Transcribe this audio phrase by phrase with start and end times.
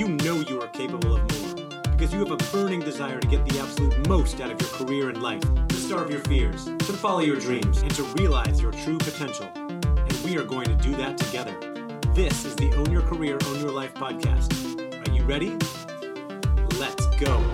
[0.00, 1.68] you know you are capable of more.
[1.90, 5.10] Because you have a burning desire to get the absolute most out of your career
[5.10, 8.96] and life, to starve your fears, to follow your dreams, and to realize your true
[8.96, 9.46] potential.
[9.54, 11.54] And we are going to do that together.
[12.14, 14.50] This is the Own Your Career, Own Your Life podcast.
[15.06, 15.50] Are you ready?
[16.78, 17.49] Let's go.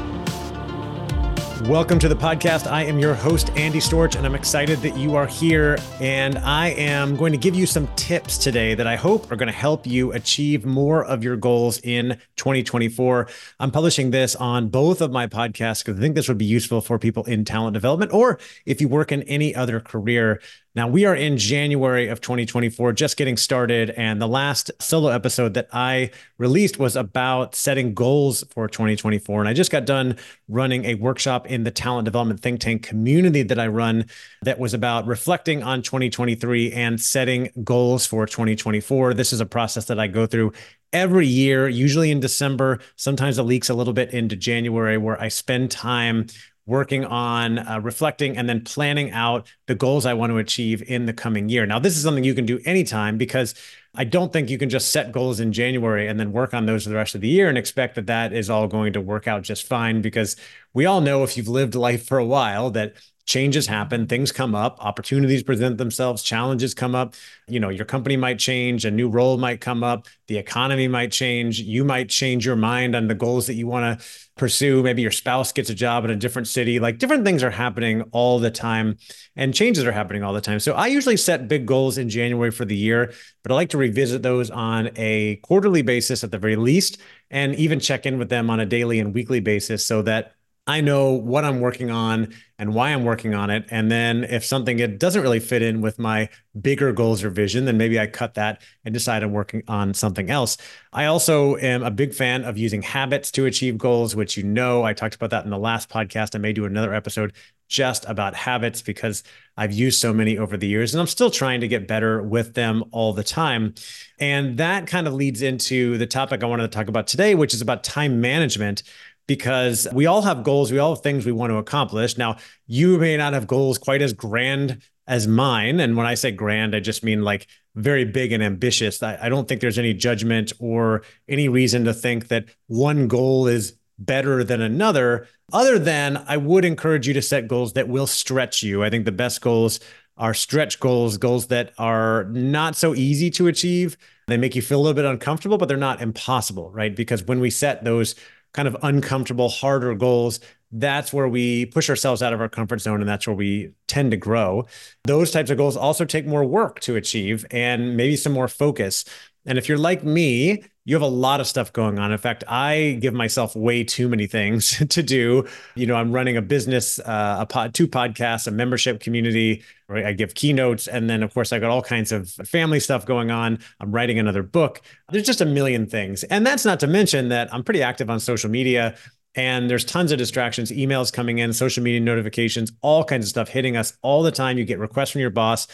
[1.68, 2.70] Welcome to the podcast.
[2.70, 5.76] I am your host, Andy Storch, and I'm excited that you are here.
[6.00, 9.48] And I am going to give you some tips today that I hope are going
[9.48, 13.26] to help you achieve more of your goals in 2024.
[13.58, 16.80] I'm publishing this on both of my podcasts because I think this would be useful
[16.80, 20.40] for people in talent development or if you work in any other career.
[20.76, 23.88] Now, we are in January of 2024, just getting started.
[23.96, 29.40] And the last solo episode that I released was about setting goals for 2024.
[29.40, 30.18] And I just got done
[30.48, 34.04] running a workshop in the talent development think tank community that I run
[34.42, 39.14] that was about reflecting on 2023 and setting goals for 2024.
[39.14, 40.52] This is a process that I go through
[40.92, 42.80] every year, usually in December.
[42.96, 46.26] Sometimes it leaks a little bit into January, where I spend time
[46.66, 51.06] working on uh, reflecting and then planning out the goals I want to achieve in
[51.06, 51.64] the coming year.
[51.64, 53.54] Now, this is something you can do anytime because
[53.94, 56.82] I don't think you can just set goals in January and then work on those
[56.82, 59.28] for the rest of the year and expect that that is all going to work
[59.28, 60.36] out just fine because
[60.74, 62.94] we all know if you've lived life for a while that
[63.26, 67.14] changes happen things come up opportunities present themselves challenges come up.
[67.48, 71.12] You know your company might change a new role might come up the economy might
[71.12, 74.82] change you might change your mind on the goals that you want to pursue.
[74.82, 76.78] Maybe your spouse gets a job in a different city.
[76.78, 78.98] Like different things are happening all the time
[79.34, 80.60] and changes are happening all the time.
[80.60, 83.78] So i usually set big goals in january for the year but i like to
[83.78, 86.98] revisit those on a quarterly basis at the very least
[87.30, 90.35] and even check in with them on a daily and weekly basis so that
[90.68, 93.66] I know what I'm working on and why I'm working on it.
[93.70, 96.28] And then if something it doesn't really fit in with my
[96.60, 100.28] bigger goals or vision, then maybe I cut that and decide I'm working on something
[100.28, 100.56] else.
[100.92, 104.82] I also am a big fan of using habits to achieve goals, which you know
[104.82, 106.34] I talked about that in the last podcast.
[106.34, 107.32] I may do another episode
[107.68, 109.22] just about habits because
[109.56, 112.54] I've used so many over the years and I'm still trying to get better with
[112.54, 113.74] them all the time.
[114.18, 117.54] And that kind of leads into the topic I wanted to talk about today, which
[117.54, 118.82] is about time management
[119.26, 122.16] because we all have goals, we all have things we want to accomplish.
[122.16, 125.80] Now, you may not have goals quite as grand as mine.
[125.80, 129.02] And when I say grand, I just mean like very big and ambitious.
[129.02, 133.46] I, I, don't think there's any judgment or any reason to think that one goal
[133.46, 138.06] is better than another, other than I would encourage you to set goals that will
[138.06, 138.82] stretch you.
[138.82, 139.80] I think the best goals
[140.18, 143.96] are stretch goals, goals that are not so easy to achieve.
[144.28, 146.94] They make you feel a little bit uncomfortable, but they're not impossible, right?
[146.94, 148.14] Because when we set those
[148.56, 150.40] kind of uncomfortable, harder goals,
[150.72, 154.10] that's where we push ourselves out of our comfort zone and that's where we tend
[154.10, 154.66] to grow.
[155.04, 159.04] Those types of goals also take more work to achieve and maybe some more focus.
[159.44, 162.12] And if you're like me, you have a lot of stuff going on.
[162.12, 165.44] In fact, I give myself way too many things to do.
[165.74, 169.62] You know, I'm running a business, uh, a pod, two podcasts, a membership community.
[169.88, 170.06] Right?
[170.06, 173.30] I give keynotes, and then of course I got all kinds of family stuff going
[173.30, 173.58] on.
[173.78, 174.80] I'm writing another book.
[175.10, 178.18] There's just a million things, and that's not to mention that I'm pretty active on
[178.18, 178.96] social media.
[179.36, 183.48] And there's tons of distractions, emails coming in, social media notifications, all kinds of stuff
[183.48, 184.56] hitting us all the time.
[184.56, 185.68] You get requests from your boss.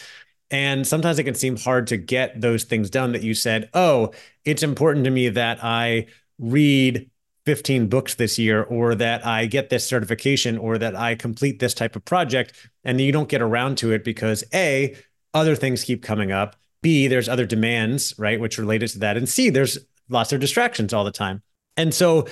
[0.53, 4.11] And sometimes it can seem hard to get those things done that you said, oh,
[4.45, 6.05] it's important to me that I
[6.37, 7.09] read
[7.47, 11.73] 15 books this year or that I get this certification or that I complete this
[11.73, 12.53] type of project.
[12.83, 14.95] And you don't get around to it because A,
[15.33, 16.55] other things keep coming up.
[16.83, 19.17] B, there's other demands, right, which related to that.
[19.17, 21.41] And C, there's lots of distractions all the time.
[21.77, 22.27] And so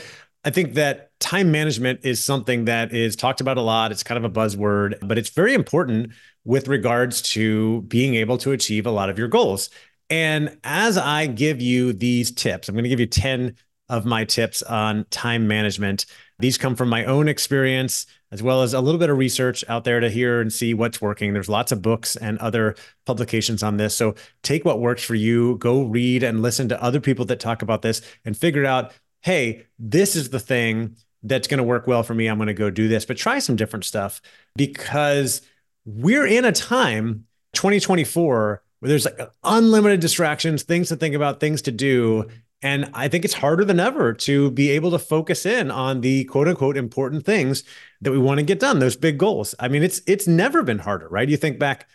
[0.45, 3.91] I think that time management is something that is talked about a lot.
[3.91, 6.11] It's kind of a buzzword, but it's very important
[6.43, 9.69] with regards to being able to achieve a lot of your goals.
[10.09, 13.55] And as I give you these tips, I'm going to give you 10
[13.87, 16.05] of my tips on time management.
[16.39, 19.83] These come from my own experience, as well as a little bit of research out
[19.83, 21.33] there to hear and see what's working.
[21.33, 23.95] There's lots of books and other publications on this.
[23.95, 27.61] So take what works for you, go read and listen to other people that talk
[27.61, 32.03] about this and figure out hey, this is the thing that's going to work well
[32.03, 32.27] for me.
[32.27, 34.21] I'm going to go do this, but try some different stuff
[34.55, 35.41] because
[35.85, 41.61] we're in a time 2024 where there's like unlimited distractions, things to think about, things
[41.63, 42.27] to do.
[42.63, 46.25] And I think it's harder than ever to be able to focus in on the
[46.25, 47.63] quote unquote important things
[48.01, 49.55] that we want to get done, those big goals.
[49.59, 51.29] I mean, it's it's never been harder, right?
[51.29, 51.87] You think back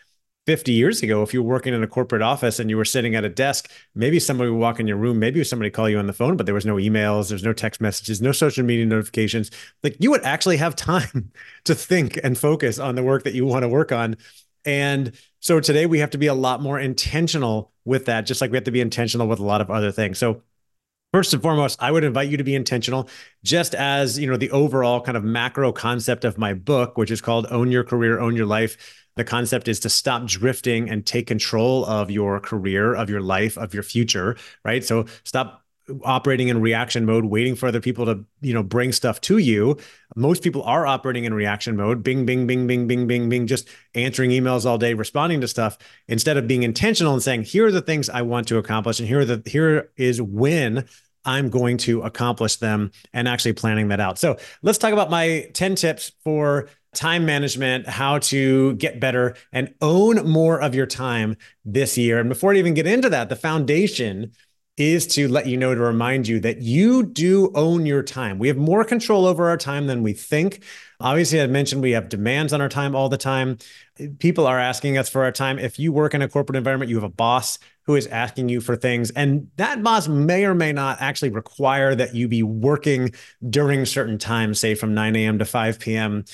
[0.46, 3.16] 50 years ago, if you were working in a corporate office and you were sitting
[3.16, 6.06] at a desk, maybe somebody would walk in your room, maybe somebody call you on
[6.06, 9.50] the phone, but there was no emails, there's no text messages, no social media notifications.
[9.82, 11.32] Like you would actually have time
[11.64, 14.16] to think and focus on the work that you want to work on.
[14.64, 18.50] And so today we have to be a lot more intentional with that, just like
[18.50, 20.18] we have to be intentional with a lot of other things.
[20.18, 20.42] So
[21.12, 23.08] First and foremost, I would invite you to be intentional,
[23.42, 27.20] just as you know the overall kind of macro concept of my book, which is
[27.20, 28.76] called "Own Your Career, Own Your Life."
[29.16, 33.56] The concept is to stop drifting and take control of your career, of your life,
[33.56, 34.84] of your future, right?
[34.84, 35.65] So stop
[36.04, 39.76] operating in reaction mode waiting for other people to you know bring stuff to you
[40.16, 43.68] most people are operating in reaction mode bing bing bing bing bing bing bing just
[43.94, 45.78] answering emails all day responding to stuff
[46.08, 49.08] instead of being intentional and saying here are the things i want to accomplish and
[49.08, 50.84] here are the here is when
[51.24, 55.48] i'm going to accomplish them and actually planning that out so let's talk about my
[55.54, 61.36] 10 tips for time management, how to get better and own more of your time
[61.64, 62.18] this year.
[62.18, 64.32] And before I even get into that, the foundation
[64.76, 68.38] is to let you know to remind you that you do own your time.
[68.38, 70.62] We have more control over our time than we think.
[71.00, 73.58] Obviously, I mentioned we have demands on our time all the time.
[74.18, 75.58] People are asking us for our time.
[75.58, 78.60] If you work in a corporate environment, you have a boss who is asking you
[78.60, 83.12] for things, and that boss may or may not actually require that you be working
[83.48, 85.38] during certain times, say from 9 a.m.
[85.38, 86.24] to 5 p.m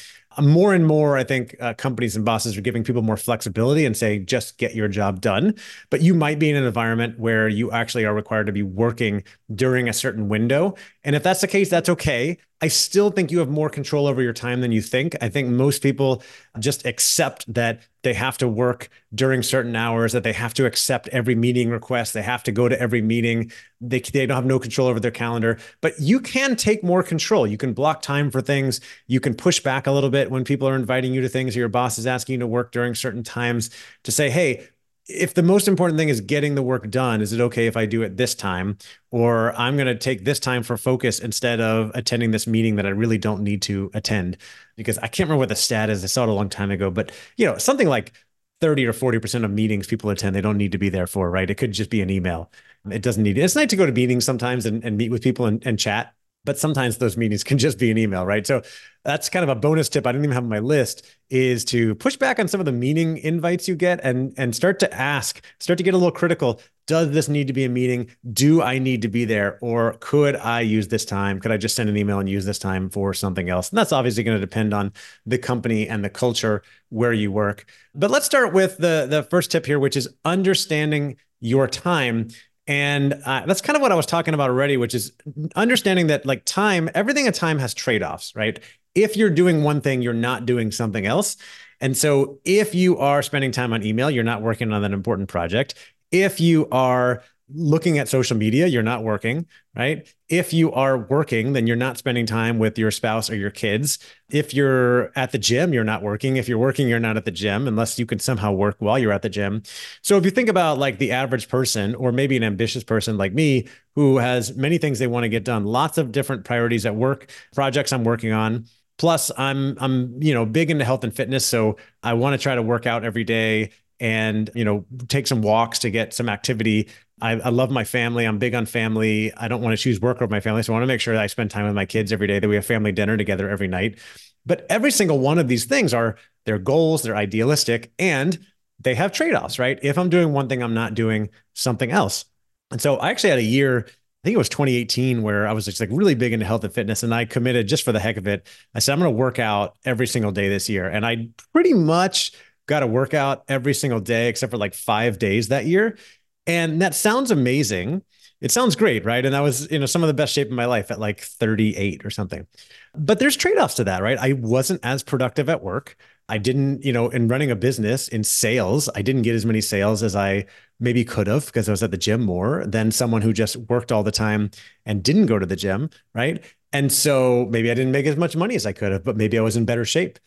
[0.40, 3.96] more and more, I think uh, companies and bosses are giving people more flexibility and
[3.96, 5.54] saying, just get your job done.
[5.90, 9.24] But you might be in an environment where you actually are required to be working
[9.54, 10.74] during a certain window.
[11.04, 12.38] And if that's the case, that's okay.
[12.62, 15.16] I still think you have more control over your time than you think.
[15.20, 16.22] I think most people
[16.60, 21.08] just accept that they have to work during certain hours, that they have to accept
[21.08, 23.50] every meeting request, they have to go to every meeting.
[23.80, 27.48] They, they don't have no control over their calendar, but you can take more control.
[27.48, 28.80] You can block time for things.
[29.08, 31.58] You can push back a little bit when people are inviting you to things or
[31.58, 33.70] your boss is asking you to work during certain times
[34.04, 34.68] to say, hey,
[35.08, 37.86] if the most important thing is getting the work done, is it okay if I
[37.86, 38.78] do it this time?
[39.10, 42.86] Or I'm going to take this time for focus instead of attending this meeting that
[42.86, 44.36] I really don't need to attend?
[44.76, 46.04] Because I can't remember what the stat is.
[46.04, 48.12] I saw it a long time ago, but you know, something like
[48.60, 51.50] 30 or 40% of meetings people attend, they don't need to be there for, right?
[51.50, 52.50] It could just be an email.
[52.88, 55.46] It doesn't need, it's nice to go to meetings sometimes and, and meet with people
[55.46, 58.46] and, and chat but sometimes those meetings can just be an email, right?
[58.46, 58.62] So
[59.04, 61.94] that's kind of a bonus tip I didn't even have on my list is to
[61.96, 65.44] push back on some of the meeting invites you get and and start to ask,
[65.58, 66.60] start to get a little critical.
[66.88, 68.10] Does this need to be a meeting?
[68.32, 69.58] Do I need to be there?
[69.62, 71.38] Or could I use this time?
[71.38, 73.70] Could I just send an email and use this time for something else?
[73.70, 74.92] And that's obviously going to depend on
[75.24, 77.66] the company and the culture where you work.
[77.94, 82.28] But let's start with the, the first tip here, which is understanding your time
[82.66, 85.12] and uh, that's kind of what I was talking about already, which is
[85.56, 88.58] understanding that like time, everything at time has trade offs, right?
[88.94, 91.36] If you're doing one thing, you're not doing something else.
[91.80, 95.28] And so if you are spending time on email, you're not working on that important
[95.28, 95.74] project.
[96.12, 97.24] If you are
[97.54, 99.46] looking at social media, you're not working,
[99.76, 100.06] right?
[100.28, 103.98] If you are working, then you're not spending time with your spouse or your kids.
[104.30, 106.36] If you're at the gym, you're not working.
[106.36, 109.12] If you're working, you're not at the gym unless you can somehow work while you're
[109.12, 109.62] at the gym.
[110.02, 113.32] So if you think about like the average person or maybe an ambitious person like
[113.32, 116.96] me who has many things they want to get done, lots of different priorities at
[116.96, 118.66] work, projects I'm working on,
[118.98, 122.54] plus i'm i'm you know big into health and fitness so i want to try
[122.54, 123.70] to work out every day
[124.02, 126.88] and you know take some walks to get some activity
[127.22, 130.16] I, I, love my family i'm big on family i don't want to choose work
[130.16, 131.86] over my family so i want to make sure that i spend time with my
[131.86, 133.98] kids every day that we have family dinner together every night
[134.44, 138.38] but every single one of these things are their goals they're idealistic and
[138.80, 142.24] they have trade-offs right if i'm doing one thing i'm not doing something else
[142.70, 143.86] and so i actually had a year
[144.22, 146.72] I think it was 2018 where I was just like really big into health and
[146.72, 148.46] fitness and I committed just for the heck of it.
[148.72, 150.88] I said, I'm going to work out every single day this year.
[150.88, 152.30] And I pretty much
[152.66, 155.98] got a workout every single day except for like five days that year.
[156.46, 158.02] And that sounds amazing.
[158.40, 159.24] It sounds great, right?
[159.24, 161.20] And that was, you know, some of the best shape of my life at like
[161.20, 162.46] 38 or something.
[162.94, 164.18] But there's trade-offs to that, right?
[164.18, 165.96] I wasn't as productive at work.
[166.28, 169.60] I didn't, you know, in running a business in sales, I didn't get as many
[169.60, 170.46] sales as I
[170.80, 173.92] maybe could have because I was at the gym more than someone who just worked
[173.92, 174.50] all the time
[174.84, 176.42] and didn't go to the gym, right?
[176.72, 179.38] And so maybe I didn't make as much money as I could have, but maybe
[179.38, 180.18] I was in better shape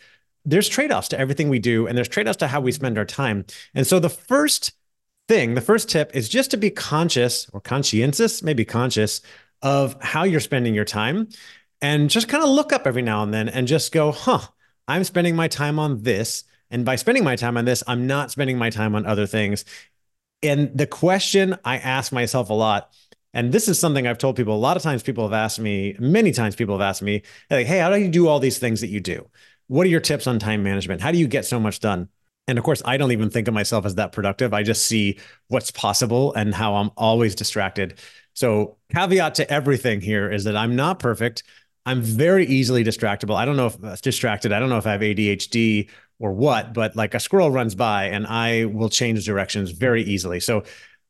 [0.45, 3.45] there's trade-offs to everything we do and there's trade-offs to how we spend our time.
[3.73, 4.73] And so the first
[5.27, 9.21] thing, the first tip is just to be conscious or conscientious, maybe conscious
[9.61, 11.27] of how you're spending your time
[11.81, 14.41] and just kind of look up every now and then and just go, "Huh,
[14.87, 18.31] I'm spending my time on this." And by spending my time on this, I'm not
[18.31, 19.65] spending my time on other things.
[20.43, 22.91] And the question I ask myself a lot
[23.35, 25.03] and this is something I've told people a lot of times.
[25.03, 28.07] People have asked me, many times, people have asked me, like, hey, how do you
[28.07, 29.29] do all these things that you do?
[29.67, 31.01] What are your tips on time management?
[31.01, 32.07] How do you get so much done?
[32.47, 34.53] And of course, I don't even think of myself as that productive.
[34.53, 37.99] I just see what's possible and how I'm always distracted.
[38.33, 41.43] So, caveat to everything here is that I'm not perfect.
[41.85, 43.35] I'm very easily distractible.
[43.35, 44.51] I don't know if uh, distracted.
[44.51, 48.05] I don't know if I have ADHD or what, but like a squirrel runs by
[48.05, 50.39] and I will change directions very easily.
[50.39, 50.63] So,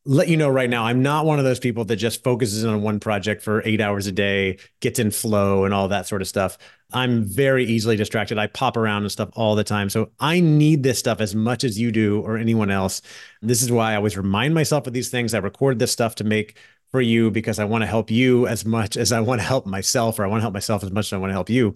[0.06, 2.82] let you know right now, I'm not one of those people that just focuses on
[2.84, 6.28] one project for eight hours a day, gets in flow and all that sort of
[6.28, 6.58] stuff.
[6.94, 8.38] I'm very easily distracted.
[8.38, 9.90] I pop around and stuff all the time.
[9.90, 13.02] So I need this stuff as much as you do or anyone else.
[13.42, 15.34] This is why I always remind myself of these things.
[15.34, 16.58] I record this stuff to make
[16.92, 19.66] for you because I want to help you as much as I want to help
[19.66, 21.74] myself, or I want to help myself as much as I want to help you.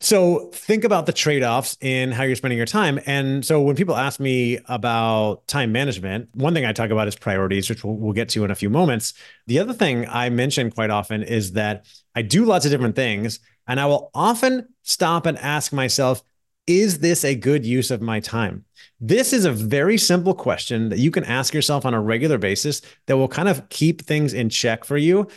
[0.00, 3.00] So think about the trade-offs in how you're spending your time.
[3.06, 7.16] And so when people ask me about time management, one thing I talk about is
[7.16, 9.14] priorities, which we'll, we'll, get to in a few moments.
[9.46, 13.40] The other thing I mention quite often is that I do lots of different things,
[13.66, 16.22] and I will often stop and ask myself,
[16.66, 18.64] is this a good use of my time?
[19.00, 22.82] This is a very simple question that you can ask yourself on a regular basis
[23.06, 25.28] that will kind of keep things in check for you.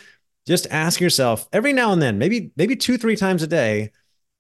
[0.45, 3.91] Just ask yourself every now and then, maybe maybe 2 3 times a day,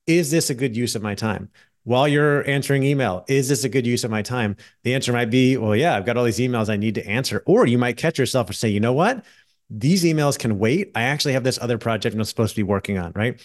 [0.07, 1.49] is this a good use of my time?
[1.83, 4.57] While you're answering email, is this a good use of my time?
[4.83, 7.43] The answer might be, well, yeah, I've got all these emails I need to answer.
[7.45, 9.23] Or you might catch yourself and say, you know what?
[9.69, 10.91] These emails can wait.
[10.95, 13.41] I actually have this other project I'm supposed to be working on, right?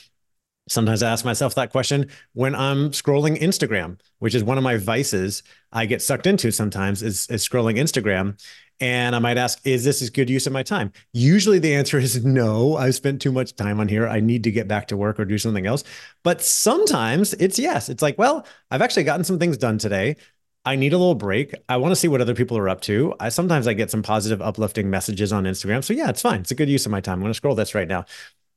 [0.69, 4.77] Sometimes I ask myself that question when I'm scrolling Instagram, which is one of my
[4.77, 5.43] vices
[5.73, 8.41] I get sucked into sometimes is, is scrolling Instagram.
[8.81, 10.93] And I might ask, is this a good use of my time?
[11.13, 14.09] Usually the answer is no, I've spent too much time on here.
[14.09, 15.85] I need to get back to work or do something else.
[16.25, 17.89] But sometimes it's yes.
[17.89, 20.17] It's like, well, I've actually gotten some things done today.
[20.65, 21.55] I need a little break.
[21.69, 23.15] I want to see what other people are up to.
[23.19, 25.83] I sometimes I get some positive, uplifting messages on Instagram.
[25.83, 26.41] So yeah, it's fine.
[26.41, 27.15] It's a good use of my time.
[27.15, 28.05] I'm going to scroll this right now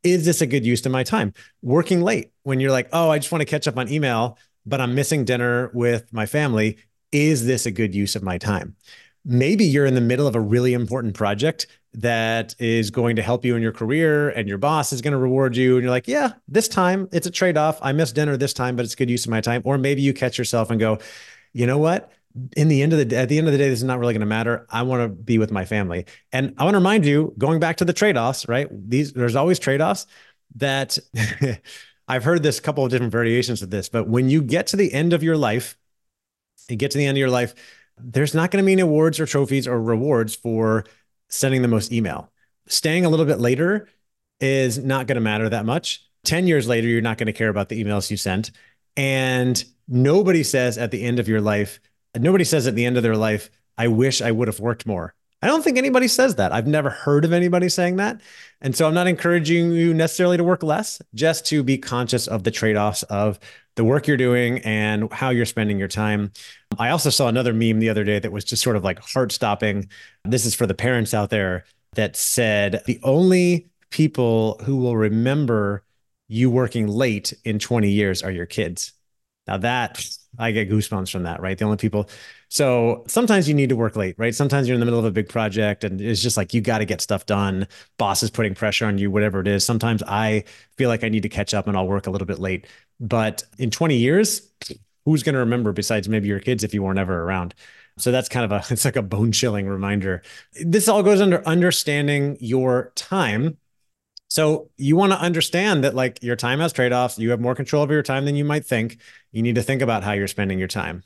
[0.06, 1.34] is this a good use of my time?
[1.64, 4.80] Working late when you're like, oh, I just want to catch up on email, but
[4.80, 6.78] I'm missing dinner with my family.
[7.12, 8.76] Is this a good use of my time?
[9.26, 13.44] Maybe you're in the middle of a really important project that is going to help
[13.44, 15.76] you in your career and your boss is going to reward you.
[15.76, 17.80] And you're like, yeah, this time it's a trade off.
[17.82, 19.62] I missed dinner this time, but it's good use of my time.
[19.66, 21.00] Or maybe you catch yourself and go,
[21.54, 22.12] you know what?
[22.56, 24.14] in the end of the at the end of the day, this is not really
[24.14, 24.66] going to matter.
[24.70, 26.06] I want to be with my family.
[26.32, 28.68] And I want to remind you, going back to the trade-offs, right?
[28.72, 30.06] These there's always trade-offs
[30.56, 30.98] that
[32.08, 34.94] I've heard this couple of different variations of this, but when you get to the
[34.94, 35.78] end of your life,
[36.70, 37.56] you get to the end of your life,
[37.98, 40.86] there's not going to be any awards or trophies or rewards for
[41.30, 42.32] sending the most email.
[42.68, 43.88] Staying a little bit later
[44.40, 46.08] is not going to matter that much.
[46.26, 48.52] 10 years later, you're not going to care about the emails you sent.
[48.98, 51.80] And nobody says at the end of your life,
[52.16, 55.14] nobody says at the end of their life, I wish I would have worked more.
[55.42, 56.52] I don't think anybody says that.
[56.52, 58.22] I've never heard of anybody saying that.
[58.62, 62.44] And so I'm not encouraging you necessarily to work less, just to be conscious of
[62.44, 63.40] the trade offs of
[63.76, 66.32] the work you're doing and how you're spending your time.
[66.80, 69.32] I also saw another meme the other day that was just sort of like heart
[69.32, 69.90] stopping.
[70.24, 75.84] This is for the parents out there that said the only people who will remember
[76.28, 78.94] you working late in 20 years are your kids.
[79.48, 80.04] Now that
[80.40, 81.58] I get goosebumps from that, right?
[81.58, 82.10] The only people.
[82.56, 84.34] So sometimes you need to work late, right?
[84.34, 86.78] Sometimes you're in the middle of a big project and it's just like you got
[86.78, 87.68] to get stuff done.
[87.98, 89.66] Boss is putting pressure on you, whatever it is.
[89.66, 90.46] Sometimes I
[90.78, 92.66] feel like I need to catch up and I'll work a little bit late.
[92.98, 94.54] But in 20 years,
[95.04, 97.54] who's going to remember besides maybe your kids if you weren't ever around?
[97.98, 100.22] So that's kind of a, it's like a bone chilling reminder.
[100.54, 103.58] This all goes under understanding your time
[104.30, 107.20] so you want to understand that like your time has trade-offs.
[107.20, 108.98] You have more control over your time than you might think.
[109.34, 111.04] You need to think about how you're spending your time.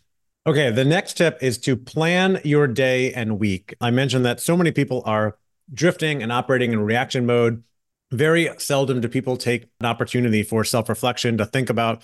[0.47, 3.75] Okay, the next tip is to plan your day and week.
[3.81, 5.37] I mentioned that so many people are
[5.73, 7.63] drifting and operating in reaction mode.
[8.11, 12.03] Very seldom do people take an opportunity for self-reflection to think about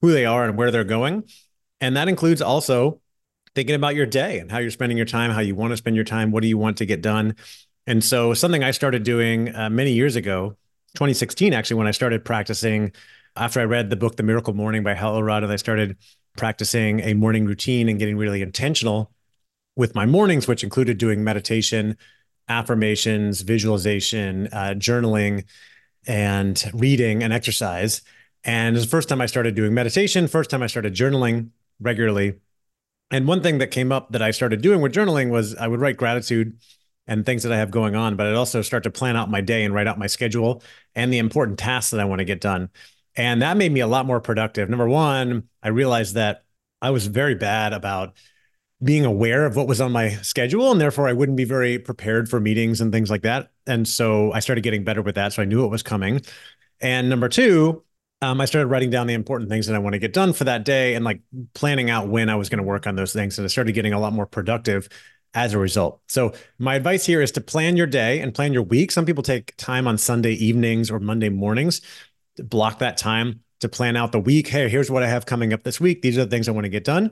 [0.00, 1.24] who they are and where they're going.
[1.80, 3.00] And that includes also
[3.54, 5.96] thinking about your day and how you're spending your time, how you want to spend
[5.96, 7.34] your time, what do you want to get done.
[7.86, 10.56] And so, something I started doing uh, many years ago,
[10.94, 12.92] 2016, actually, when I started practicing
[13.36, 15.98] after I read the book, The Miracle Morning by Hal Elrod, and I started
[16.36, 19.10] practicing a morning routine and getting really intentional
[19.76, 21.96] with my mornings, which included doing meditation,
[22.48, 25.44] affirmations, visualization, uh, journaling,
[26.06, 28.02] and reading and exercise.
[28.44, 31.50] And it was the first time I started doing meditation, first time I started journaling
[31.80, 32.34] regularly.
[33.10, 35.80] And one thing that came up that I started doing with journaling was I would
[35.80, 36.58] write gratitude
[37.06, 39.40] and things that I have going on, but I'd also start to plan out my
[39.40, 40.62] day and write out my schedule
[40.94, 42.70] and the important tasks that I want to get done.
[43.16, 44.68] And that made me a lot more productive.
[44.68, 46.44] Number one, I realized that
[46.82, 48.14] I was very bad about
[48.82, 52.28] being aware of what was on my schedule and therefore I wouldn't be very prepared
[52.28, 53.50] for meetings and things like that.
[53.66, 55.32] And so I started getting better with that.
[55.32, 56.20] So I knew it was coming.
[56.80, 57.82] And number two,
[58.20, 60.44] um, I started writing down the important things that I want to get done for
[60.44, 61.20] that day and like
[61.54, 63.38] planning out when I was going to work on those things.
[63.38, 64.88] And I started getting a lot more productive
[65.34, 66.00] as a result.
[66.08, 68.92] So, my advice here is to plan your day and plan your week.
[68.92, 71.80] Some people take time on Sunday evenings or Monday mornings
[72.38, 74.48] block that time to plan out the week.
[74.48, 76.02] Hey, here's what I have coming up this week.
[76.02, 77.10] These are the things I want to get done.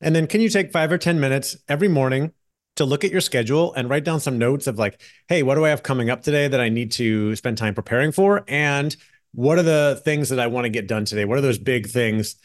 [0.00, 2.32] And then, can you take five or 10 minutes every morning
[2.76, 5.64] to look at your schedule and write down some notes of like, hey, what do
[5.64, 8.44] I have coming up today that I need to spend time preparing for?
[8.48, 8.96] And
[9.32, 11.24] what are the things that I want to get done today?
[11.24, 12.36] What are those big things?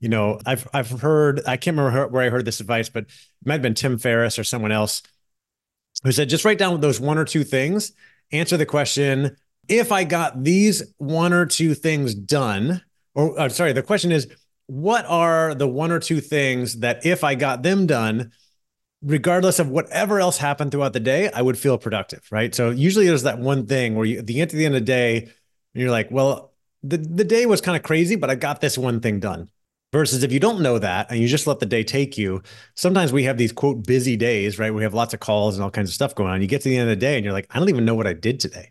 [0.00, 3.10] You know, I've I've heard I can't remember where I heard this advice, but it
[3.44, 5.02] might have been Tim Ferriss or someone else
[6.02, 7.92] who said just write down those one or two things,
[8.32, 9.36] answer the question,
[9.72, 12.82] if I got these one or two things done,
[13.14, 14.28] or uh, sorry, the question is,
[14.66, 18.32] what are the one or two things that if I got them done,
[19.02, 22.54] regardless of whatever else happened throughout the day, I would feel productive, right?
[22.54, 24.80] So usually there's that one thing where you, at the end, at the end of
[24.80, 25.30] the day,
[25.74, 26.52] you're like, well,
[26.82, 29.48] the, the day was kind of crazy, but I got this one thing done.
[29.92, 32.42] Versus if you don't know that and you just let the day take you,
[32.76, 34.72] sometimes we have these quote busy days, right?
[34.72, 36.40] We have lots of calls and all kinds of stuff going on.
[36.40, 37.94] You get to the end of the day and you're like, I don't even know
[37.94, 38.70] what I did today.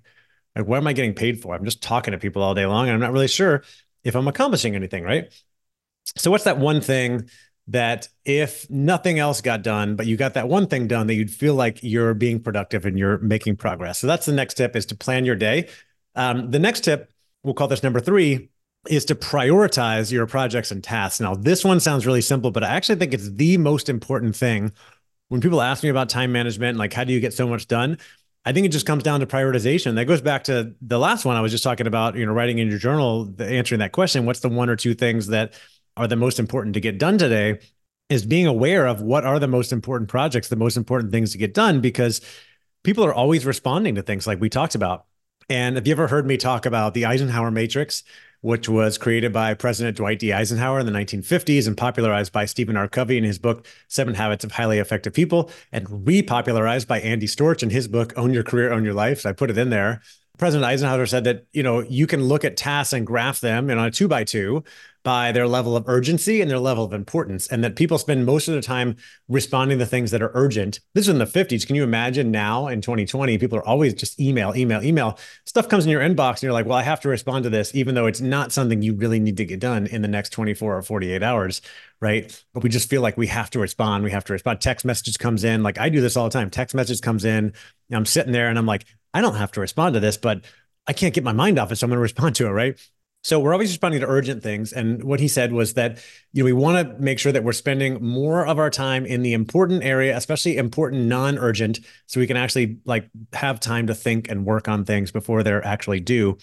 [0.55, 1.55] Like, what am I getting paid for?
[1.55, 3.63] I'm just talking to people all day long and I'm not really sure
[4.03, 5.31] if I'm accomplishing anything, right?
[6.17, 7.29] So, what's that one thing
[7.67, 11.31] that if nothing else got done, but you got that one thing done that you'd
[11.31, 13.99] feel like you're being productive and you're making progress?
[13.99, 15.69] So, that's the next tip is to plan your day.
[16.15, 17.11] Um, the next tip,
[17.43, 18.49] we'll call this number three,
[18.89, 21.19] is to prioritize your projects and tasks.
[21.19, 24.71] Now, this one sounds really simple, but I actually think it's the most important thing.
[25.29, 27.99] When people ask me about time management, like how do you get so much done?
[28.43, 29.95] I think it just comes down to prioritization.
[29.95, 32.57] That goes back to the last one I was just talking about, you know, writing
[32.57, 35.53] in your journal, the, answering that question, what's the one or two things that
[35.95, 37.59] are the most important to get done today?
[38.09, 41.37] Is being aware of what are the most important projects, the most important things to
[41.37, 42.19] get done, because
[42.83, 45.05] people are always responding to things like we talked about.
[45.49, 48.03] And have you ever heard me talk about the Eisenhower matrix?
[48.41, 50.33] Which was created by President Dwight D.
[50.33, 52.87] Eisenhower in the 1950s and popularized by Stephen R.
[52.87, 57.63] Covey in his book, Seven Habits of Highly Effective People, and repopularized by Andy Storch
[57.63, 59.21] in his book, Own Your Career, Own Your Life.
[59.21, 60.01] So I put it in there.
[60.41, 63.77] President Eisenhower said that, you know, you can look at tasks and graph them in
[63.77, 64.63] a two by two
[65.03, 68.47] by their level of urgency and their level of importance, and that people spend most
[68.47, 68.95] of the time
[69.29, 70.79] responding to things that are urgent.
[70.95, 71.67] This is in the 50s.
[71.67, 75.19] Can you imagine now in 2020, people are always just email, email, email.
[75.45, 77.75] Stuff comes in your inbox, and you're like, well, I have to respond to this,
[77.75, 80.75] even though it's not something you really need to get done in the next 24
[80.75, 81.61] or 48 hours,
[81.99, 82.43] right?
[82.55, 84.03] But we just feel like we have to respond.
[84.03, 84.59] We have to respond.
[84.59, 85.61] Text messages comes in.
[85.61, 86.49] Like I do this all the time.
[86.49, 87.53] Text message comes in.
[87.91, 90.45] I'm sitting there and I'm like, I don't have to respond to this, but
[90.87, 91.75] I can't get my mind off it.
[91.75, 92.79] So I'm going to respond to it, right?
[93.23, 94.73] So we're always responding to urgent things.
[94.73, 97.51] And what he said was that, you know, we want to make sure that we're
[97.53, 102.35] spending more of our time in the important area, especially important non-urgent, so we can
[102.35, 106.39] actually like have time to think and work on things before they're actually due.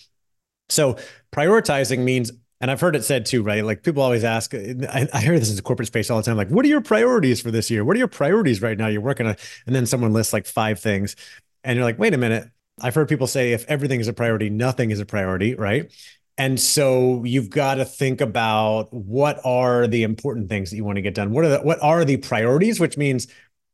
[0.68, 0.96] So
[1.32, 3.64] prioritizing means, and I've heard it said too, right?
[3.64, 6.36] Like people always ask, I, I hear this in the corporate space all the time,
[6.36, 7.84] like, what are your priorities for this year?
[7.84, 8.86] What are your priorities right now?
[8.86, 9.34] You're working on,
[9.66, 11.16] and then someone lists like five things.
[11.64, 12.48] And you're like, wait a minute.
[12.80, 15.90] I've heard people say if everything is a priority, nothing is a priority, right?
[16.36, 20.96] And so you've got to think about what are the important things that you want
[20.96, 21.32] to get done.
[21.32, 22.78] What are the what are the priorities?
[22.78, 23.26] Which means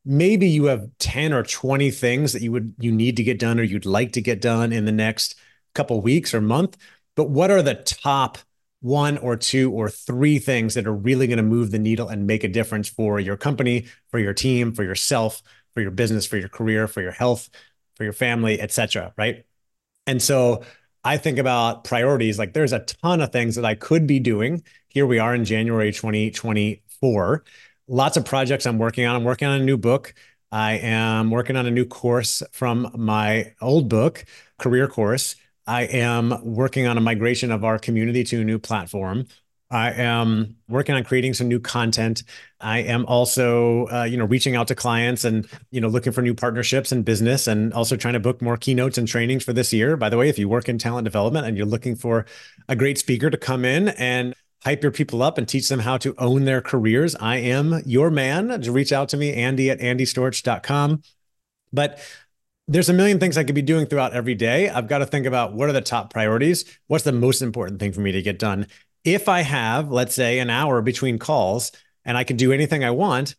[0.04, 3.60] maybe you have 10 or 20 things that you would you need to get done
[3.60, 5.34] or you'd like to get done in the next
[5.74, 6.76] couple weeks or month.
[7.16, 8.38] But what are the top
[8.80, 12.26] one or two or three things that are really going to move the needle and
[12.26, 15.42] make a difference for your company, for your team, for yourself,
[15.74, 17.48] for your business, for your career, for your health,
[17.96, 19.12] for your family, etc.
[19.16, 19.44] Right.
[20.06, 20.62] And so
[21.04, 22.38] I think about priorities.
[22.38, 24.62] Like there's a ton of things that I could be doing.
[24.88, 27.44] Here we are in January 2024.
[27.88, 29.16] Lots of projects I'm working on.
[29.16, 30.14] I'm working on a new book.
[30.50, 34.24] I am working on a new course from my old book,
[34.58, 35.36] career course.
[35.66, 39.26] I am working on a migration of our community to a new platform.
[39.74, 42.22] I am working on creating some new content.
[42.60, 46.22] I am also, uh, you know, reaching out to clients and you know looking for
[46.22, 49.72] new partnerships and business, and also trying to book more keynotes and trainings for this
[49.72, 49.96] year.
[49.96, 52.24] By the way, if you work in talent development and you're looking for
[52.68, 54.32] a great speaker to come in and
[54.62, 58.12] hype your people up and teach them how to own their careers, I am your
[58.12, 58.60] man.
[58.60, 61.02] To reach out to me, Andy at andystorch.com.
[61.72, 61.98] But
[62.68, 64.68] there's a million things I could be doing throughout every day.
[64.68, 66.64] I've got to think about what are the top priorities?
[66.86, 68.68] What's the most important thing for me to get done?
[69.04, 71.70] If I have, let's say, an hour between calls
[72.04, 73.36] and I can do anything I want,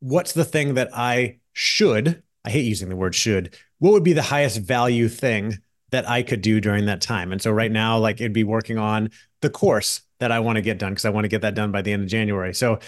[0.00, 4.12] what's the thing that I should, I hate using the word should, what would be
[4.12, 5.58] the highest value thing
[5.90, 7.32] that I could do during that time?
[7.32, 10.62] And so right now, like it'd be working on the course that I want to
[10.62, 12.54] get done because I want to get that done by the end of January.
[12.54, 12.78] So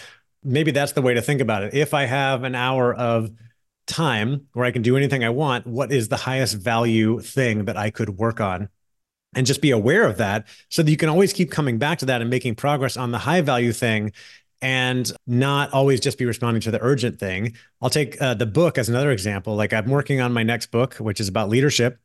[0.42, 1.74] maybe that's the way to think about it.
[1.74, 3.30] If I have an hour of
[3.86, 7.76] time where I can do anything I want, what is the highest value thing that
[7.76, 8.68] I could work on
[9.36, 12.06] and just be aware of that so that you can always keep coming back to
[12.06, 14.12] that and making progress on the high value thing
[14.62, 17.54] and not always just be responding to the urgent thing.
[17.82, 19.54] I'll take uh, the book as another example.
[19.54, 22.00] Like I'm working on my next book, which is about leadership,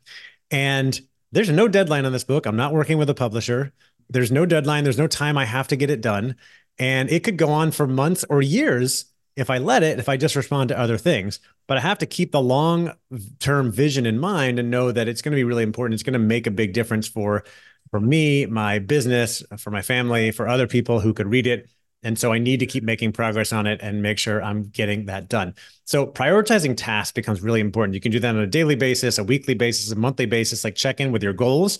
[0.51, 0.99] and
[1.31, 2.45] there's no deadline on this book.
[2.45, 3.71] I'm not working with a publisher.
[4.09, 4.83] There's no deadline.
[4.83, 6.35] There's no time I have to get it done.
[6.77, 10.17] And it could go on for months or years if I let it, if I
[10.17, 11.39] just respond to other things.
[11.67, 12.93] But I have to keep the long
[13.39, 15.93] term vision in mind and know that it's going to be really important.
[15.93, 17.43] It's going to make a big difference for
[17.89, 21.69] for me, my business, for my family, for other people who could read it.
[22.03, 25.05] And so I need to keep making progress on it and make sure I'm getting
[25.05, 25.53] that done.
[25.85, 27.93] So prioritizing tasks becomes really important.
[27.93, 30.75] You can do that on a daily basis, a weekly basis, a monthly basis, like
[30.75, 31.79] check in with your goals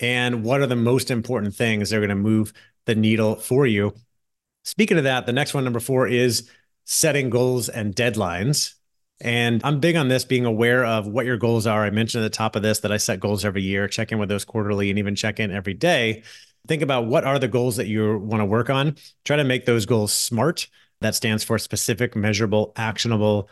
[0.00, 2.52] and what are the most important things that are going to move
[2.86, 3.94] the needle for you.
[4.64, 6.50] Speaking of that, the next one, number four, is
[6.90, 8.74] setting goals and deadlines.
[9.20, 11.84] And I'm big on this being aware of what your goals are.
[11.84, 14.18] I mentioned at the top of this that I set goals every year, check in
[14.18, 16.24] with those quarterly, and even check in every day.
[16.66, 18.96] Think about what are the goals that you want to work on.
[19.24, 20.66] Try to make those goals SMART.
[21.00, 23.48] That stands for specific, measurable, actionable,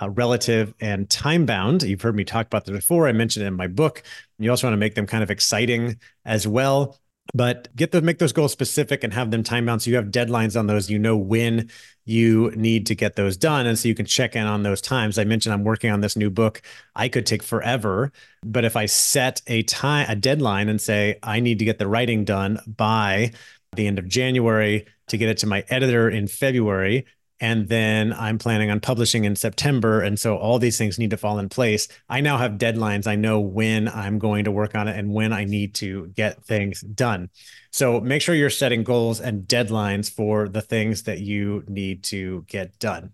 [0.00, 1.84] uh, relative, and time bound.
[1.84, 3.06] You've heard me talk about this before.
[3.06, 4.02] I mentioned it in my book.
[4.40, 6.98] You also want to make them kind of exciting as well
[7.34, 9.82] but get those make those goals specific and have them time bound.
[9.82, 10.90] So you have deadlines on those.
[10.90, 11.70] You know when
[12.04, 13.66] you need to get those done.
[13.66, 15.18] And so you can check in on those times.
[15.18, 16.62] I mentioned i'm working on this new book.
[16.96, 21.40] I could take forever but if i set a time a deadline and say i
[21.40, 23.32] need to get the writing done by
[23.74, 27.06] the end of january to get it to my editor in february
[27.42, 30.00] and then I'm planning on publishing in September.
[30.00, 31.88] And so all these things need to fall in place.
[32.08, 33.08] I now have deadlines.
[33.08, 36.44] I know when I'm going to work on it and when I need to get
[36.44, 37.30] things done.
[37.72, 42.44] So make sure you're setting goals and deadlines for the things that you need to
[42.46, 43.10] get done.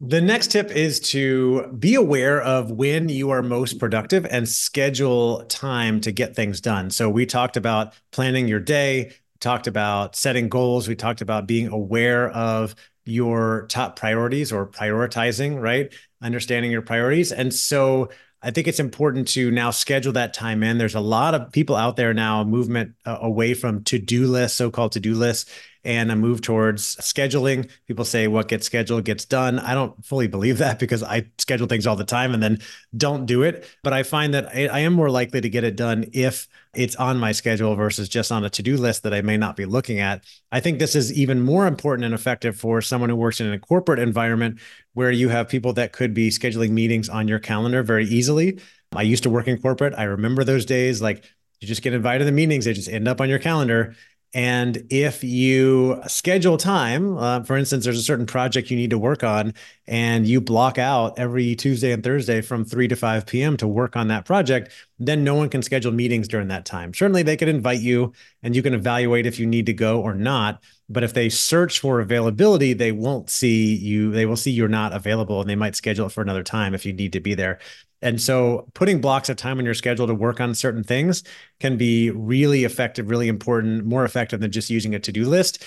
[0.00, 5.44] The next tip is to be aware of when you are most productive and schedule
[5.46, 6.90] time to get things done.
[6.90, 11.68] So we talked about planning your day, talked about setting goals, we talked about being
[11.68, 12.74] aware of
[13.08, 15.92] your top priorities or prioritizing, right?
[16.22, 17.32] Understanding your priorities.
[17.32, 20.78] And so I think it's important to now schedule that time in.
[20.78, 24.56] There's a lot of people out there now, movement uh, away from to do lists,
[24.56, 25.50] so called to do lists,
[25.84, 27.68] and a move towards scheduling.
[27.86, 29.58] People say what gets scheduled gets done.
[29.58, 32.58] I don't fully believe that because I schedule things all the time and then
[32.96, 33.66] don't do it.
[33.82, 36.96] But I find that I, I am more likely to get it done if it's
[36.96, 39.64] on my schedule versus just on a to do list that I may not be
[39.64, 40.24] looking at.
[40.52, 43.58] I think this is even more important and effective for someone who works in a
[43.58, 44.60] corporate environment
[44.98, 48.58] where you have people that could be scheduling meetings on your calendar very easily.
[48.92, 49.94] I used to work in corporate.
[49.96, 51.22] I remember those days like
[51.60, 53.94] you just get invited to the meetings, they just end up on your calendar.
[54.34, 58.98] And if you schedule time, uh, for instance, there's a certain project you need to
[58.98, 59.54] work on,
[59.86, 63.56] and you block out every Tuesday and Thursday from 3 to 5 p.m.
[63.56, 66.92] to work on that project, then no one can schedule meetings during that time.
[66.92, 68.12] Certainly, they could invite you
[68.42, 70.62] and you can evaluate if you need to go or not.
[70.90, 74.92] But if they search for availability, they won't see you, they will see you're not
[74.92, 77.58] available and they might schedule it for another time if you need to be there.
[78.00, 81.24] And so putting blocks of time on your schedule to work on certain things
[81.60, 85.64] can be really effective, really important, more effective than just using a to do list.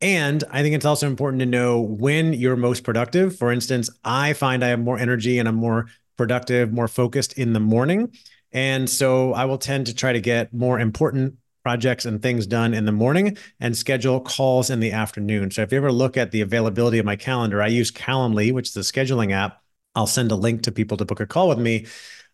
[0.00, 3.36] And I think it's also important to know when you're most productive.
[3.36, 7.52] For instance, I find I have more energy and I'm more productive, more focused in
[7.52, 8.14] the morning.
[8.52, 12.74] And so I will tend to try to get more important projects and things done
[12.74, 15.50] in the morning and schedule calls in the afternoon.
[15.50, 18.68] So if you ever look at the availability of my calendar, I use Calendly, which
[18.68, 19.63] is the scheduling app
[19.94, 21.86] I'll send a link to people to book a call with me.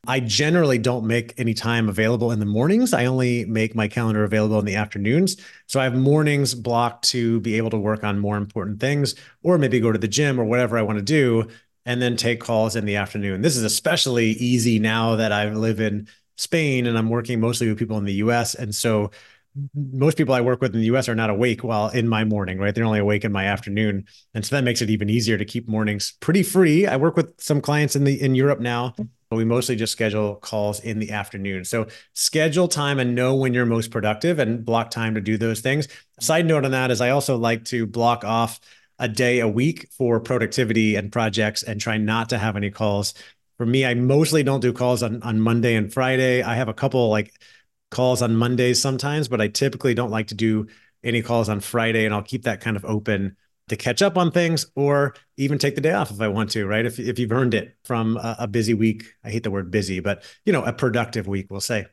[0.07, 2.95] I generally don't make any time available in the mornings.
[2.95, 5.37] I only make my calendar available in the afternoons.
[5.67, 9.59] So I have mornings blocked to be able to work on more important things or
[9.59, 11.49] maybe go to the gym or whatever I want to do
[11.85, 13.43] and then take calls in the afternoon.
[13.43, 17.79] This is especially easy now that I live in Spain and I'm working mostly with
[17.79, 18.55] people in the US.
[18.55, 19.11] And so
[19.75, 22.59] most people I work with in the US are not awake while in my morning,
[22.59, 22.75] right?
[22.75, 24.05] They're only awake in my afternoon.
[24.35, 26.87] And so that makes it even easier to keep mornings pretty free.
[26.87, 30.37] I work with some clients in the in Europe now, but we mostly just schedule
[30.37, 31.65] calls in the afternoon.
[31.65, 35.61] So schedule time and know when you're most productive and block time to do those
[35.61, 35.89] things.
[36.21, 38.61] Side note on that is I also like to block off
[38.99, 43.15] a day a week for productivity and projects and try not to have any calls.
[43.57, 46.43] For me, I mostly don't do calls on, on Monday and Friday.
[46.43, 47.33] I have a couple like
[47.91, 50.67] calls on Mondays sometimes, but I typically don't like to do
[51.03, 53.37] any calls on Friday, and I'll keep that kind of open
[53.69, 56.67] to catch up on things or even take the day off if I want to,
[56.67, 56.85] right?
[56.85, 60.01] If, if you've earned it from a, a busy week, I hate the word busy,
[60.01, 61.87] but you know, a productive week, we'll say.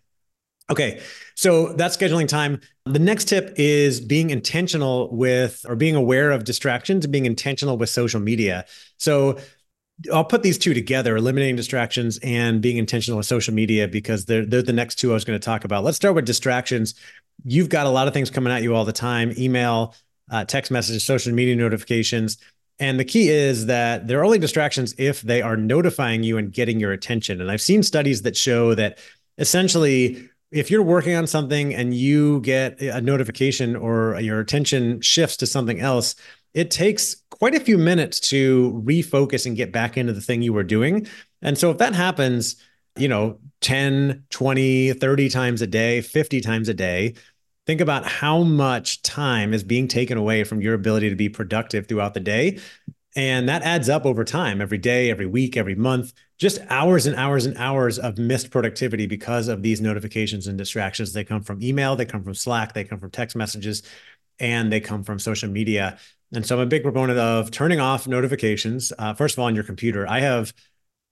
[0.70, 1.02] Okay,
[1.36, 2.60] so that's scheduling time.
[2.86, 7.78] The next tip is being intentional with or being aware of distractions and being intentional
[7.78, 8.66] with social media.
[8.98, 9.38] So
[10.14, 14.46] I'll put these two together, eliminating distractions and being intentional with social media, because they're,
[14.46, 15.84] they're the next two I was going to talk about.
[15.84, 16.94] Let's start with distractions.
[17.44, 19.96] You've got a lot of things coming at you all the time email,
[20.32, 22.38] uh, text messages, social media notifications.
[22.80, 26.80] And the key is that they're only distractions if they are notifying you and getting
[26.80, 27.42] your attention.
[27.42, 29.00] And I've seen studies that show that
[29.40, 35.38] essentially, if you're working on something and you get a notification or your attention shifts
[35.38, 36.16] to something else,
[36.58, 40.52] it takes quite a few minutes to refocus and get back into the thing you
[40.52, 41.06] were doing.
[41.44, 42.56] And so if that happens,
[42.98, 47.14] you know, 10, 20, 30 times a day, 50 times a day,
[47.68, 51.88] think about how much time is being taken away from your ability to be productive
[51.88, 52.58] throughout the day.
[53.16, 57.16] And that adds up over time, every day, every week, every month, just hours and
[57.18, 61.14] hours and hours of missed productivity because of these notifications and distractions.
[61.14, 63.84] They come from email, they come from Slack, they come from text messages,
[64.40, 66.00] and they come from social media.
[66.34, 68.92] And so I'm a big proponent of turning off notifications.
[68.98, 70.54] Uh, first of all, on your computer, I have,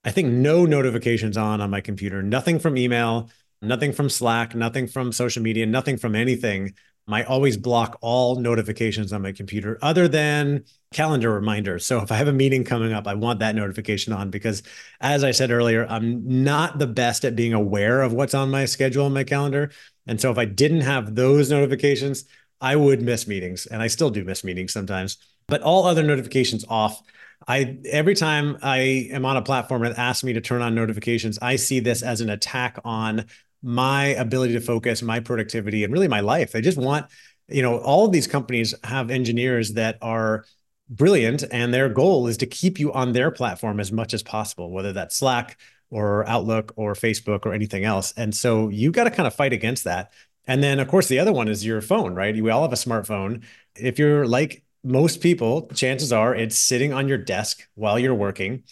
[0.03, 3.29] I think, no notifications on on my computer, nothing from email,
[3.61, 6.73] nothing from Slack, nothing from social media, nothing from anything
[7.07, 11.85] I always block all notifications on my computer other than calendar reminders.
[11.85, 14.63] So if I have a meeting coming up, I want that notification on because,
[15.01, 18.65] as I said earlier, I'm not the best at being aware of what's on my
[18.65, 19.71] schedule and my calendar.
[20.07, 22.25] And so if I didn't have those notifications,
[22.61, 26.65] I would miss meetings and I still do miss meetings sometimes, but all other notifications
[26.67, 27.01] off.
[27.47, 31.37] I every time I am on a platform and asks me to turn on notifications,
[31.41, 33.25] I see this as an attack on
[33.61, 36.51] my ability to focus, my productivity, and really my life.
[36.51, 37.07] They just want,
[37.47, 40.45] you know, all of these companies have engineers that are
[40.87, 44.71] brilliant, and their goal is to keep you on their platform as much as possible,
[44.71, 45.57] whether that's Slack
[45.89, 48.13] or Outlook or Facebook or anything else.
[48.17, 50.11] And so you got to kind of fight against that.
[50.47, 52.35] And then, of course, the other one is your phone, right?
[52.35, 53.43] We all have a smartphone.
[53.75, 58.63] If you're like most people, chances are it's sitting on your desk while you're working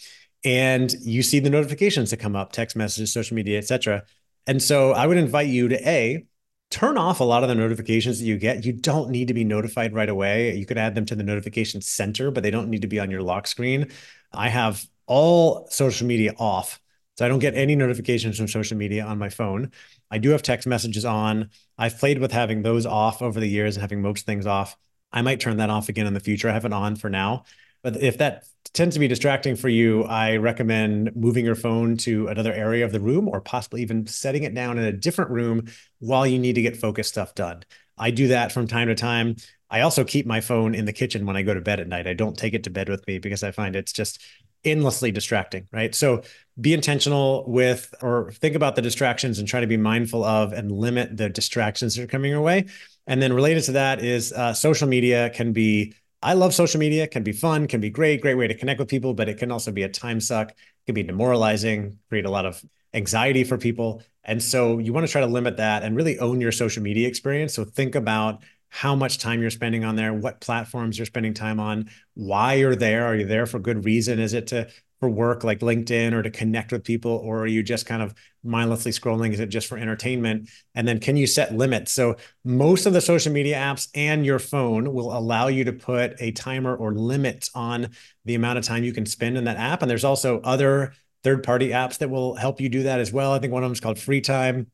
[0.44, 4.04] and you see the notifications that come up, text messages, social media, etc.
[4.46, 6.26] And so I would invite you to A,
[6.70, 8.64] turn off a lot of the notifications that you get.
[8.64, 10.56] You don't need to be notified right away.
[10.56, 13.10] You could add them to the notification center, but they don't need to be on
[13.10, 13.90] your lock screen.
[14.32, 16.80] I have all social media off.
[17.16, 19.70] So I don't get any notifications from social media on my phone.
[20.14, 21.50] I do have text messages on.
[21.76, 24.76] I've played with having those off over the years and having most things off.
[25.10, 26.48] I might turn that off again in the future.
[26.48, 27.42] I have it on for now.
[27.82, 32.28] But if that tends to be distracting for you, I recommend moving your phone to
[32.28, 35.66] another area of the room or possibly even setting it down in a different room
[35.98, 37.64] while you need to get focused stuff done.
[37.98, 39.34] I do that from time to time.
[39.70, 42.06] I also keep my phone in the kitchen when I go to bed at night.
[42.06, 44.22] I don't take it to bed with me because I find it's just
[44.64, 45.94] endlessly distracting, right?
[45.94, 46.22] So
[46.60, 50.72] be intentional with or think about the distractions and try to be mindful of and
[50.72, 52.66] limit the distractions that are coming your way.
[53.06, 57.06] And then related to that is uh, social media can be I love social media,
[57.06, 59.50] can be fun, can be great, great way to connect with people, but it can
[59.50, 60.54] also be a time suck,
[60.86, 64.02] can be demoralizing, create a lot of anxiety for people.
[64.24, 67.08] And so you want to try to limit that and really own your social media
[67.08, 67.52] experience.
[67.52, 68.42] So think about
[68.74, 72.74] how much time you're spending on there, what platforms you're spending time on, why you're
[72.74, 73.06] there.
[73.06, 74.18] Are you there for good reason?
[74.18, 77.12] Is it to for work like LinkedIn or to connect with people?
[77.12, 79.32] Or are you just kind of mindlessly scrolling?
[79.32, 80.50] Is it just for entertainment?
[80.74, 81.92] And then can you set limits?
[81.92, 86.20] So most of the social media apps and your phone will allow you to put
[86.20, 87.90] a timer or limit on
[88.24, 89.82] the amount of time you can spend in that app.
[89.82, 93.32] And there's also other third-party apps that will help you do that as well.
[93.32, 94.66] I think one of them is called Free Time.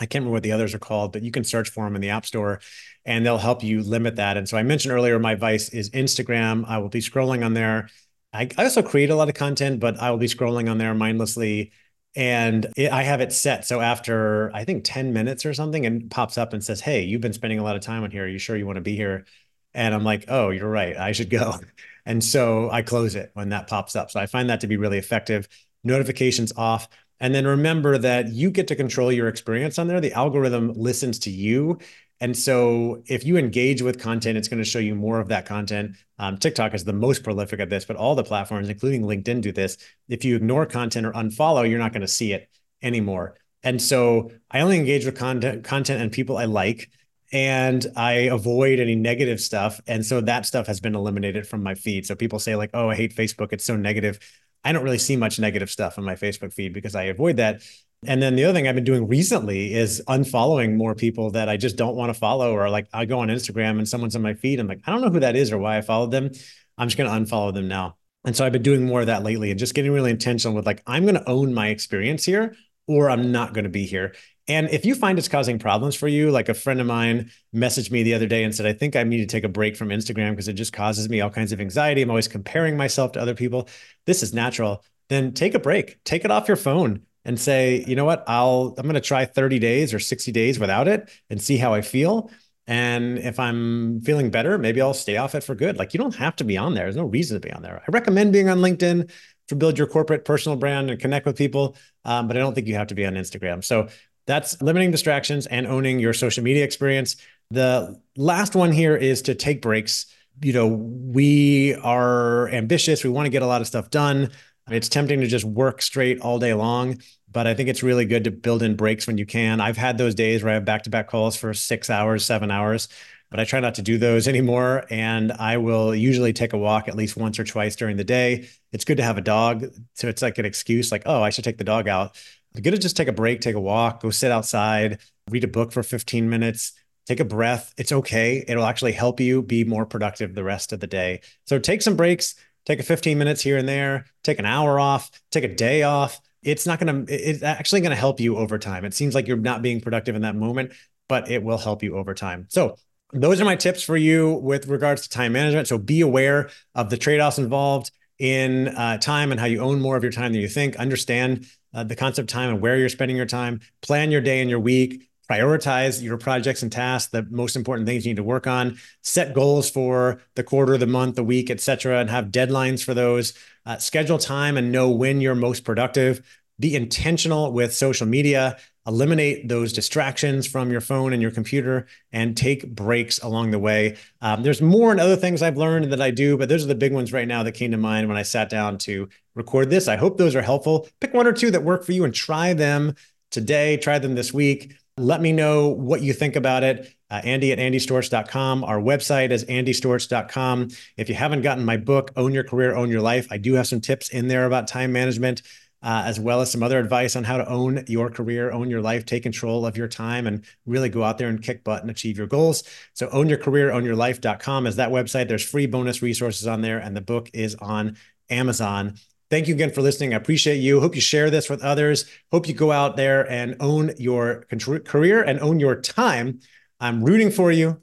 [0.00, 2.00] I can't remember what the others are called, but you can search for them in
[2.00, 2.60] the App Store
[3.04, 4.36] and they'll help you limit that.
[4.36, 6.64] And so I mentioned earlier, my advice is Instagram.
[6.66, 7.88] I will be scrolling on there
[8.34, 10.92] I, I also create a lot of content, but I will be scrolling on there
[10.92, 11.70] mindlessly.
[12.16, 13.64] And it, I have it set.
[13.64, 17.20] So after I think 10 minutes or something, and pops up and says, Hey, you've
[17.20, 18.24] been spending a lot of time on here.
[18.24, 19.24] Are you sure you want to be here?
[19.72, 20.96] And I'm like, Oh, you're right.
[20.96, 21.54] I should go.
[22.06, 24.10] And so I close it when that pops up.
[24.10, 25.48] So I find that to be really effective.
[25.84, 26.86] Notifications off.
[27.24, 30.00] And then remember that you get to control your experience on there.
[30.00, 31.78] The algorithm listens to you
[32.20, 35.46] and so if you engage with content, it's going to show you more of that
[35.46, 35.96] content.
[36.18, 39.52] Um, TikTok is the most prolific at this, but all the platforms, including LinkedIn, do
[39.52, 39.76] this.
[40.08, 42.48] If you ignore content or unfollow, you're not going to see it
[42.82, 43.36] anymore.
[43.62, 46.90] And so I only engage with content, content and people I like,
[47.32, 49.80] and I avoid any negative stuff.
[49.86, 52.06] And so that stuff has been eliminated from my feed.
[52.06, 54.18] So people say like, "Oh, I hate Facebook; it's so negative."
[54.64, 57.62] I don't really see much negative stuff on my Facebook feed because I avoid that.
[58.06, 61.56] And then the other thing I've been doing recently is unfollowing more people that I
[61.56, 64.34] just don't want to follow, or like I go on Instagram and someone's on my
[64.34, 64.60] feed.
[64.60, 66.30] I'm like, I don't know who that is or why I followed them.
[66.76, 67.96] I'm just going to unfollow them now.
[68.24, 70.66] And so I've been doing more of that lately and just getting really intentional with
[70.66, 74.14] like, I'm going to own my experience here or I'm not going to be here.
[74.46, 77.90] And if you find it's causing problems for you, like a friend of mine messaged
[77.90, 79.88] me the other day and said, I think I need to take a break from
[79.88, 82.02] Instagram because it just causes me all kinds of anxiety.
[82.02, 83.68] I'm always comparing myself to other people.
[84.06, 84.84] This is natural.
[85.08, 88.74] Then take a break, take it off your phone and say, you know what, I'll
[88.76, 91.80] I'm going to try 30 days or 60 days without it and see how I
[91.80, 92.30] feel.
[92.66, 95.78] And if I'm feeling better, maybe I'll stay off it for good.
[95.78, 96.84] Like you don't have to be on there.
[96.84, 97.82] There's no reason to be on there.
[97.82, 99.10] I recommend being on LinkedIn
[99.48, 102.66] to build your corporate personal brand and connect with people, um, but I don't think
[102.66, 103.62] you have to be on Instagram.
[103.62, 103.88] So
[104.26, 107.16] that's limiting distractions and owning your social media experience.
[107.50, 110.06] The last one here is to take breaks
[110.42, 113.04] you know, we are ambitious.
[113.04, 114.30] We want to get a lot of stuff done.
[114.70, 116.98] It's tempting to just work straight all day long,
[117.30, 119.60] but I think it's really good to build in breaks when you can.
[119.60, 122.50] I've had those days where I have back to back calls for six hours, seven
[122.50, 122.88] hours,
[123.30, 124.86] but I try not to do those anymore.
[124.90, 128.48] And I will usually take a walk at least once or twice during the day.
[128.72, 129.66] It's good to have a dog.
[129.94, 132.16] So it's like an excuse, like, oh, I should take the dog out.
[132.54, 135.48] It's good to just take a break, take a walk, go sit outside, read a
[135.48, 136.72] book for 15 minutes
[137.06, 137.74] take a breath.
[137.76, 138.44] It's okay.
[138.46, 141.20] It'll actually help you be more productive the rest of the day.
[141.46, 145.10] So take some breaks, take a 15 minutes here and there, take an hour off,
[145.30, 146.20] take a day off.
[146.42, 148.84] It's not going to, it's actually going to help you over time.
[148.84, 150.72] It seems like you're not being productive in that moment,
[151.08, 152.46] but it will help you over time.
[152.50, 152.76] So
[153.12, 155.68] those are my tips for you with regards to time management.
[155.68, 159.80] So be aware of the trade offs involved in uh, time and how you own
[159.80, 160.76] more of your time than you think.
[160.76, 163.60] Understand uh, the concept time and where you're spending your time.
[163.82, 165.08] Plan your day and your week.
[165.30, 168.78] Prioritize your projects and tasks the most important things you need to work on.
[169.02, 173.32] Set goals for the quarter the month the week etc and have deadlines for those.
[173.64, 176.22] Uh, schedule time and know when you're most productive.
[176.60, 182.36] Be intentional with social media eliminate those distractions from your phone and your computer and
[182.36, 186.10] take breaks along the way um, there's more and other things i've learned that i
[186.10, 188.22] do but those are the big ones right now that came to mind when i
[188.22, 191.62] sat down to record this i hope those are helpful pick one or two that
[191.62, 192.94] work for you and try them
[193.30, 196.94] today try them this week let me know what you think about it.
[197.10, 198.64] Uh, Andy at andystorch.com.
[198.64, 200.68] Our website is andystorch.com.
[200.96, 203.66] If you haven't gotten my book, Own Your Career, Own Your Life, I do have
[203.66, 205.42] some tips in there about time management,
[205.84, 208.80] uh, as well as some other advice on how to own your career, own your
[208.80, 211.90] life, take control of your time, and really go out there and kick butt and
[211.90, 212.64] achieve your goals.
[212.94, 215.28] So, own your career, own your life.com is that website.
[215.28, 217.96] There's free bonus resources on there, and the book is on
[218.30, 218.94] Amazon.
[219.30, 220.14] Thank you again for listening.
[220.14, 220.80] I appreciate you.
[220.80, 222.06] Hope you share this with others.
[222.32, 224.46] Hope you go out there and own your
[224.84, 226.40] career and own your time.
[226.80, 227.82] I'm rooting for you.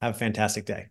[0.00, 0.88] Have a fantastic day.